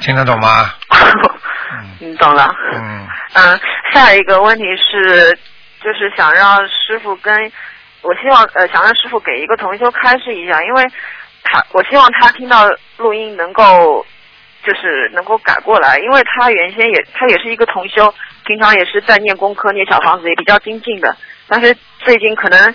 [0.02, 0.74] 听得懂吗？
[2.00, 2.50] 你懂了。
[2.74, 3.60] 嗯，嗯，
[3.94, 5.38] 下一个问题是，
[5.82, 7.52] 就是想让师傅跟，
[8.02, 10.84] 我希望呃想让师傅给一个同修开示一下，因为
[11.44, 14.06] 他我希望他听到录音能够
[14.64, 18.12] 就是能够改过来，因为他原先也他也是一个同修，
[18.46, 21.16] 平常也是在念功课、念小房子，也比较精进的，
[21.50, 22.74] 但是最近可能。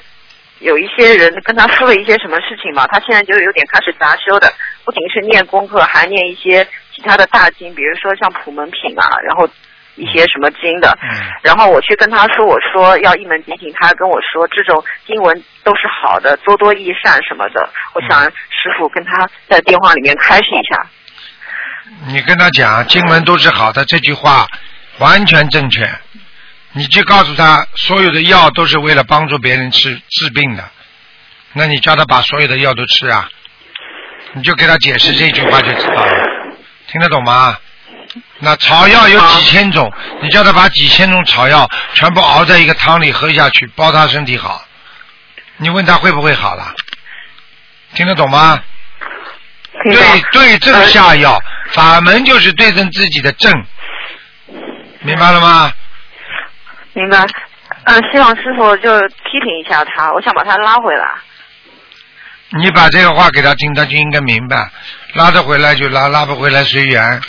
[0.61, 4.51] 有一些人跟他说了一些什么事情嘛，他现在就有点开始杂修的，
[4.85, 9.47] 不仅是念功课，还念一些其他的大经，比如说像普门品啊，然后
[9.97, 10.97] 一些什么经的。
[11.03, 11.11] 嗯
[11.43, 17.69] 然后我去跟他说，我说要一门精进，他跟我说这种经文都是好的，多多益善什么的。
[17.93, 20.87] 我想师傅跟他在电话里面开示一下。
[22.07, 24.47] 你跟他讲经文都是好的，这句话
[24.99, 25.85] 完全正确。
[26.77, 30.69] 你就告诉他，所有的药都是为了帮助别人治治病的，
[31.53, 33.29] 那你叫他把所有的药都吃啊，
[34.33, 36.13] 你就给他解释这句话就知道了，
[36.89, 37.57] 听得懂吗？
[38.39, 44.65] 那草药有几千种，你叫他把几千种草药全部熬在一个汤里喝下去，包他身体好。
[45.59, 46.75] 你问他会不会好了？
[47.95, 48.61] 听得懂吗？
[49.85, 53.65] 对对症下药，法门就是对症自己的症，
[55.03, 55.73] 明白了吗？
[56.95, 57.27] 明白。
[57.85, 61.07] 嗯，希望师傅就批评一下他，我想把他拉回来。
[62.51, 64.71] 你把这个话给他听，他就应该明白，
[65.15, 67.21] 拉得回来就拉，拉不回来随缘，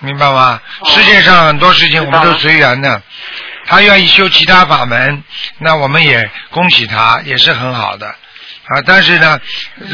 [0.00, 0.60] 明白吗？
[0.86, 3.02] 世界上很多事情我们都随缘的，
[3.66, 5.22] 他愿意修其他法门，
[5.58, 8.82] 那我们也恭喜他，也是很好的啊。
[8.86, 9.38] 但是呢，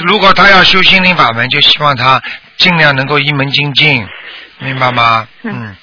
[0.06, 2.22] 如果他要修心灵法门，就希望他
[2.56, 4.06] 尽量能够一门精进，
[4.58, 5.26] 明白吗？
[5.42, 5.76] 嗯。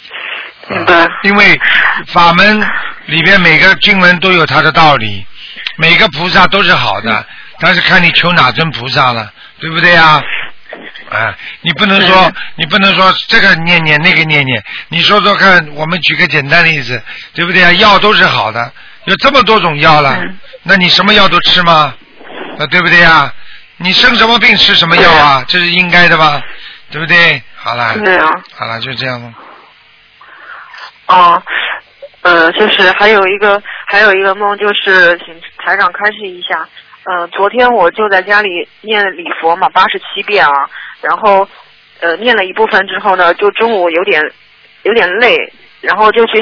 [0.69, 1.07] 明白。
[1.23, 1.59] 因为
[2.07, 2.61] 法门
[3.09, 5.25] 里边每个经文都有它的道理，
[5.77, 7.25] 每个菩萨都是好的，
[7.59, 10.21] 但是看你求哪尊菩萨了，对不对呀？
[11.09, 17.01] 啊，你不能说，你不能说这个念念那个念念，你说说看，我们举个简单的例子，
[17.33, 17.71] 对不对啊？
[17.73, 18.71] 药都是好的，
[19.05, 20.21] 有这么多种药了，
[20.63, 21.95] 那你什么药都吃吗？
[22.59, 23.33] 啊，对不对呀？
[23.77, 25.43] 你生什么病吃什么药啊？
[25.47, 26.41] 这是应该的吧？
[26.91, 27.41] 对不对？
[27.55, 28.27] 好了，对啊。
[28.55, 29.33] 好了，就这样了。
[31.07, 31.41] 哦，
[32.21, 36.67] 呃，就是还有一个还有一个梦，就是请台长开示一下。
[37.03, 40.69] 呃，昨天我就在家里念礼佛嘛，八十七遍啊，
[41.01, 41.47] 然后
[42.01, 44.21] 呃念了一部分之后呢，就中午有点
[44.83, 45.37] 有点累，
[45.81, 46.33] 然后就去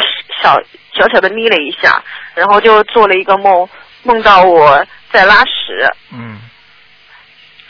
[0.41, 0.59] 小
[0.93, 3.69] 小小的眯了一下，然后就做了一个梦，
[4.03, 5.87] 梦到我在拉屎。
[6.11, 6.39] 嗯。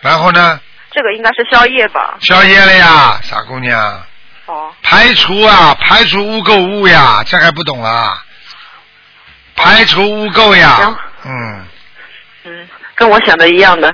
[0.02, 0.60] 然后呢？
[0.90, 2.18] 这个应该是宵夜吧？
[2.22, 4.02] 宵夜了呀，傻姑娘。
[4.48, 4.74] 哦。
[4.84, 8.24] 排除啊，排除污垢物呀，这还不懂啊？
[9.56, 10.98] 排除污垢呀。
[11.26, 11.66] 嗯。
[12.44, 13.94] 嗯，跟我想的一样的，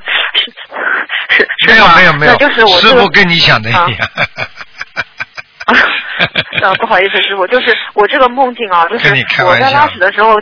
[1.30, 3.90] 是是没有没有没有，就是我师傅跟你想的一样。
[6.62, 9.10] 啊，不好意思，师傅，就是我这个梦境啊，就是
[9.44, 10.40] 我在拉屎的时候，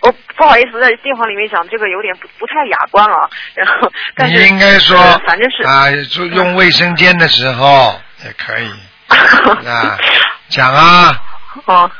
[0.00, 8.70] 我不好意思在电话里面讲这个有点不不太雅观啊，然后但是你应该说呃反正是啊，就用卫生间的时候也可以
[9.66, 9.98] 啊，
[10.48, 11.14] 讲啊，
[11.66, 11.90] 哦，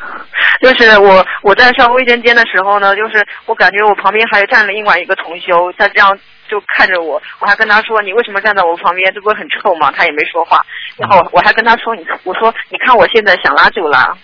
[0.60, 9.92] 就是我我在上卫生间的时候呢，就是我感觉我旁边还站了另外一个同修，他这样就看着我，我还跟他说你为什么站在我旁边，这不是很臭吗？
[9.96, 10.64] 他也没说话，
[10.96, 14.16] 然后我还跟他说你我说你看我现在想拉就拉，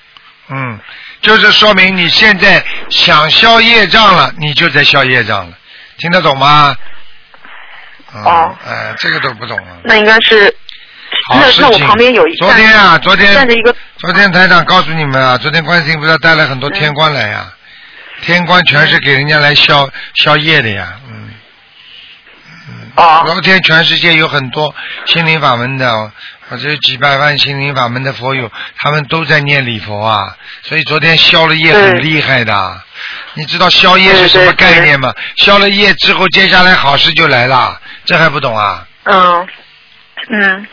[0.48, 0.79] 嗯，
[1.20, 5.57] 就是说明你现在想消业障了，你就在消业障了，
[5.98, 6.74] 听得懂吗？
[8.12, 9.79] 嗯、哦，哎，这个都不懂了。
[9.85, 10.50] 那应该是那
[11.29, 17.53] 好事情那我旁边有一昨天啊，昨天站着一个昨天台长告诉你们啊，昨天观世音菩萨带了很多天官来呀、
[18.23, 21.31] 天官全是给人家来消消业的呀，嗯。
[22.97, 23.23] 哦。
[23.27, 24.75] 昨天全世界有很多
[25.07, 26.13] 心灵法门的，
[26.49, 32.83] 或者几百万心灵法门的佛友，他们都在念礼佛啊，所以昨天消了业很厉害的。
[33.35, 35.13] 你知道消业是什么概念吗？
[35.37, 38.87] 消了业之后，接下来好事就来了，这还不懂啊？
[39.05, 39.49] 嗯
[40.33, 40.67] 嗯，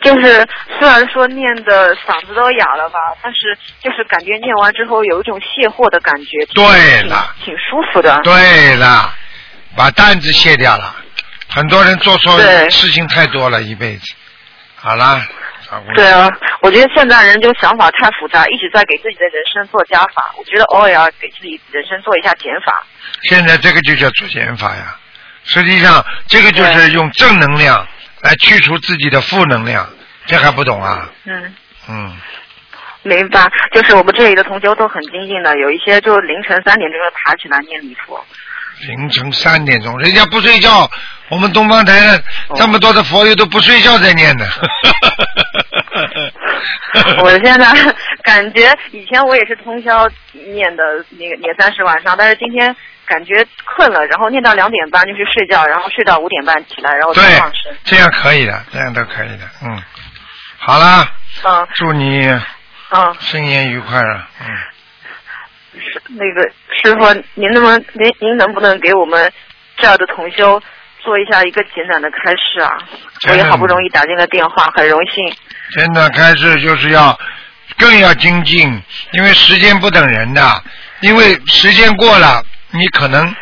[0.00, 0.46] 就是
[0.78, 8.20] 虽然说念的嗓子都哑了吧，但是就是感觉念完之后有一种卸货的感觉，对了，挺挺舒服的。
[8.22, 9.12] 对了，
[9.76, 10.94] 把担子卸掉了。
[11.50, 12.38] 很多人做错
[12.70, 14.14] 事情太多了，一辈子。
[14.76, 15.20] 好了，
[15.68, 16.28] 小姑娘对啊，
[16.60, 20.32] 我觉得现在人就想法太复杂，一直在给自己的人生做加法。
[20.36, 22.86] 我觉得偶尔要给自己人生做一下减法。
[23.24, 24.96] 现在这个就叫做减法呀。
[25.44, 27.84] 实际上，这个就是用正能量
[28.22, 29.88] 来去除自己的负能量，
[30.26, 31.08] 这还不懂啊？
[31.24, 31.54] 嗯，
[31.88, 32.16] 嗯，
[33.02, 33.50] 明白。
[33.72, 38.24] 就是我们这里的同修都很精进的，有一些就凌晨三点钟就爬起来念礼佛。
[38.86, 40.88] 凌晨三点钟，人家不睡觉，
[41.30, 42.22] 我们东方台的
[42.54, 44.46] 这么多的佛友都不睡觉在念的。
[47.22, 52.74] 我现在 感觉以前我也是通宵念的那个年三十晚上，但是今天
[53.08, 59.82] 感觉困了，然后念到两点半就去睡觉，然后睡到五点半起来，然后再放生。，这样可以的，这样都可以的，嗯。
[60.58, 61.08] 好了，
[61.44, 62.26] 嗯祝你
[62.90, 64.46] 嗯，新年愉快啊，嗯。
[65.80, 66.42] 是那个
[66.82, 69.32] 师傅，您能不能您您能不能给我们
[69.76, 70.60] 这儿的同修
[71.00, 72.70] 做一下一个简短的开示啊？
[73.28, 75.32] 我也好不容易打进了电话，很荣幸。
[75.70, 77.16] 简短开示就是要
[77.78, 80.62] 更要精进，因为时间不等人的，
[81.00, 83.34] 因为时间过了，你可能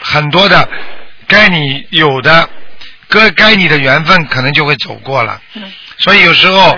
[0.00, 0.68] 很多的
[1.26, 2.48] 该你有的，
[3.08, 5.40] 该该你的缘分可能就会走过了。
[5.54, 6.76] 嗯所以有时候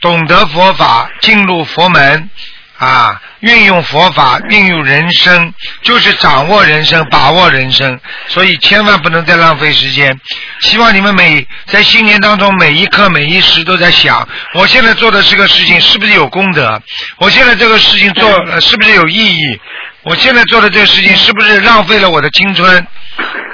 [0.00, 2.30] 懂得佛法，进入佛门
[2.76, 7.98] 啊，运用佛法，运用人生，就是掌握人生，把握人生。
[8.26, 10.18] 所以千万不能再浪费时间。
[10.60, 16.82] 希望你们每在新年当中每一刻每一时都在想，我现在做的这个事情是不是有功德？
[17.18, 19.60] 我现在这个事情做、呃、是不是有意义？
[20.02, 22.86] 我现在做的这个事情是不是浪费了我的青春，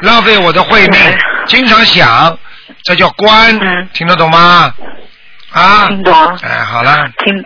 [0.01, 0.99] 浪费我的慧命？
[1.47, 2.39] 经常想，
[2.85, 3.59] 这叫观，
[3.93, 4.75] 听得懂吗？
[5.53, 6.13] 啊，听懂。
[6.43, 7.45] 哎，好了，听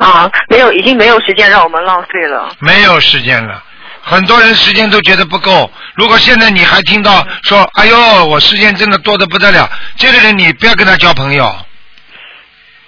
[0.00, 2.56] 啊，没有，已经没有时间让我们浪费了。
[2.58, 3.62] 没有时间了。
[4.02, 5.70] 很多人时间都觉得不够。
[5.94, 11.54] 如果现在你还听到说“哎呦，我时间真的多的不得了”，这个人你不要跟他交朋友。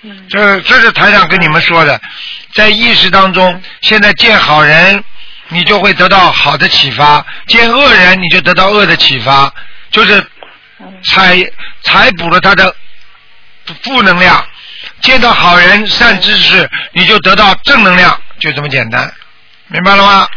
[0.01, 0.27] 嗯。
[0.31, 2.01] 这这是台长跟你们说的，
[2.55, 5.05] 在意识当中，现在见好人，
[5.49, 9.53] 你就会得到好的启发；见恶人，你就得到恶的启发，
[9.91, 10.19] 就是
[11.13, 11.37] 采
[11.83, 12.75] 采补了他的
[13.83, 14.43] 负能量，
[15.01, 19.13] 见到好人、善知识，你就得到正能量，就这么简单，
[19.69, 20.29] 明白了吗？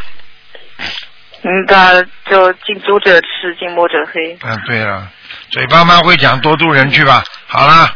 [1.41, 4.37] 明白了，就近朱者赤，近墨者黑。
[4.43, 5.07] 嗯，对了，
[5.51, 7.23] 嘴巴蛮会讲，多度人去吧。
[7.47, 7.87] 好了，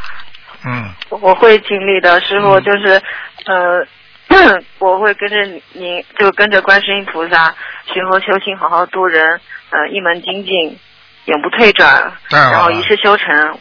[0.66, 3.02] 嗯，我会尽力的，师傅就是，
[3.46, 3.84] 呃，
[4.78, 5.36] 我会跟着
[5.74, 7.54] 您，就跟着观世音菩萨
[7.92, 9.26] 学佛修行，好好度人，
[9.72, 10.80] 呃，一门精进，
[11.26, 13.58] 永不退转，然后一世修成，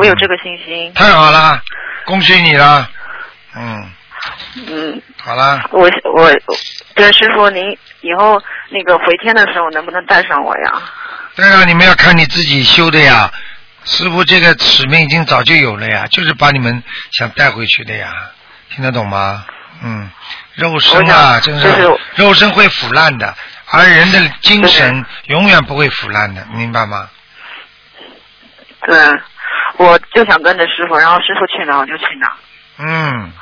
[0.00, 0.90] 我有这个信心。
[0.94, 1.62] 太好了，
[2.06, 2.88] 恭喜你了。
[3.54, 3.90] 嗯，
[4.66, 5.82] 嗯，好了，我
[6.14, 6.32] 我
[6.94, 7.62] 对师傅，您
[8.00, 8.40] 以后
[8.70, 10.82] 那个回天的时候能不能带上我呀？
[11.36, 13.30] 对啊，你们要看你自己修的呀。
[13.84, 16.82] 师傅这个使命已经早就有了呀，就是把你们
[17.12, 18.10] 想带回去的呀，
[18.70, 19.44] 听得懂吗？
[19.82, 20.10] 嗯，
[20.54, 23.34] 肉身啊，想真就是是肉身会腐烂的，
[23.70, 27.08] 而人的精神永远不会腐烂的，明白吗？
[28.86, 28.96] 对，
[29.76, 32.32] 我就想跟着师傅，然后师傅去哪我就去哪。
[32.78, 33.32] 嗯，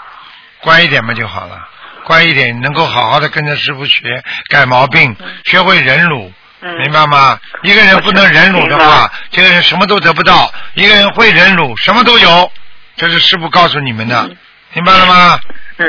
[0.61, 1.68] 乖一点嘛就好了，
[2.05, 5.14] 乖一点，能够好好的跟着师傅学，改毛病，
[5.45, 7.39] 学会忍辱，嗯，明白吗？
[7.62, 12.51] 一个人不能忍辱的话，这个人什么都得不到；一个人会忍辱，什么都有。
[12.97, 14.29] 这是师傅告诉你们的，
[14.74, 15.39] 明白了吗？
[15.76, 15.87] 嗯，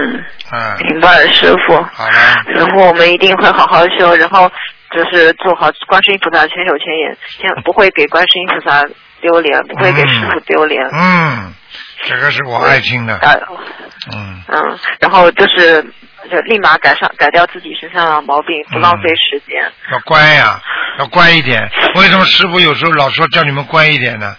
[0.51, 1.75] 嗯，明白了，师傅。
[1.91, 4.47] 好了，然后，我们一定会好好修，然后
[4.91, 8.85] 就是做好观世音菩萨千手千眼，千不会给观世音菩萨
[9.21, 10.83] 丢脸，不会给师傅丢脸。
[10.91, 11.53] 嗯，
[12.03, 13.39] 这个是我爱听的，呃，
[14.13, 15.81] 嗯，嗯，然后就是
[16.31, 19.71] 就立马改上改掉自己身上的毛病，不浪费时间。
[19.91, 20.61] 要乖呀、
[20.99, 21.69] 要乖一点。
[21.95, 24.35] 为什么师傅有时候老说叫你们乖一点呢？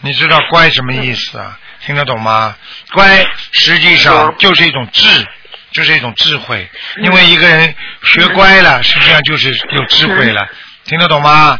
[0.00, 1.58] 你知道乖什么意思啊？
[1.80, 2.56] 听得懂吗？
[2.92, 5.26] 乖实际上就是一种智，
[5.72, 6.68] 就是一种智慧。
[7.02, 10.48] 因为一个人学乖了，实际上就是有智慧了。
[10.84, 11.58] 听得懂吗？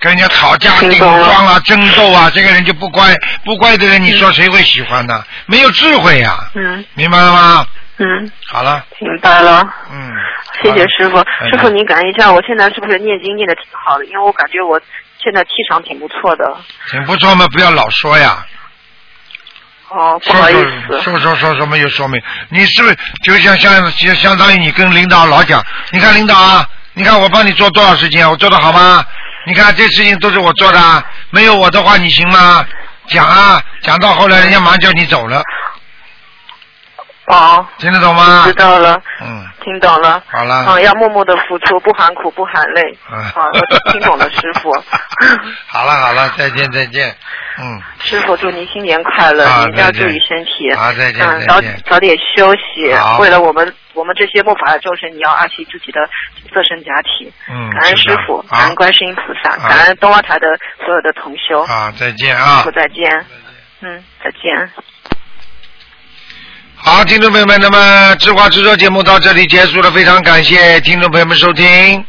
[0.00, 3.14] 跟人家吵架、顶撞啊、争斗啊，这个人就不乖。
[3.44, 5.24] 不乖的人，你说谁会喜欢呢？
[5.46, 7.66] 没有智慧呀、嗯明白了吗？
[7.98, 9.66] 嗯，好了，明白了。
[9.90, 10.12] 嗯，
[10.62, 14.04] 谢谢师傅，嗯师傅您感应一下，我现在是不是念经念的挺好的？
[14.04, 14.78] 因为我感觉我
[15.22, 16.56] 现在气场挺不错的。
[16.90, 18.44] 挺不错嘛，不要老说呀。
[19.88, 21.00] 哦，不好意思。
[21.00, 22.20] 说说说什么有说明？
[22.50, 29.04] 你是不是就像像就相当于你跟领导老讲，你看领导啊，你看我帮你做多少事情啊，我做的好吗？
[29.46, 32.64] 你看这事情都是我做的，没有我的话你行吗？
[33.08, 35.42] 讲啊，讲到后来人家马上叫你走了，
[37.26, 38.52] 哦，听得懂吗知？
[38.54, 40.22] 道了，嗯，听懂了。
[40.28, 42.82] 好了嗯，要默默的付出，不含苦，不含泪。
[43.10, 44.70] 嗯好，我听懂了，师傅。
[45.66, 47.14] 好了好了，再见再见，
[47.58, 50.72] 嗯，师傅，祝您新年快乐，好您要注意身体。
[50.74, 51.60] 好再见嗯，早
[51.90, 53.18] 早点休息好。
[53.18, 56.08] 为了我们我们这些木法的众生，你要爱惜自己的
[56.52, 57.32] 自身假体。
[57.50, 60.46] 嗯感恩师傅，感恩观世音菩萨，感恩东方台的
[60.84, 61.62] 所有的同修。
[61.62, 62.70] 啊再见啊师傅。
[62.70, 63.26] 再见。
[63.80, 64.70] 嗯，再见。
[66.88, 72.06] 好，听众朋友们，那么智话制作节目到这里结束了，非常感谢听众朋友们收听。